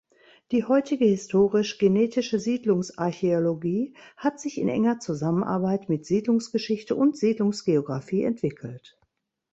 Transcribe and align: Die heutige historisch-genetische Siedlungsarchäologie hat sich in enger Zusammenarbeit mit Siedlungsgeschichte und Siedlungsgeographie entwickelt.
Die 0.51 0.63
heutige 0.63 1.05
historisch-genetische 1.05 2.39
Siedlungsarchäologie 2.39 3.93
hat 4.17 4.39
sich 4.39 4.57
in 4.57 4.67
enger 4.67 4.97
Zusammenarbeit 4.99 5.89
mit 5.89 6.07
Siedlungsgeschichte 6.07 6.95
und 6.95 7.17
Siedlungsgeographie 7.19 8.23
entwickelt. 8.23 8.97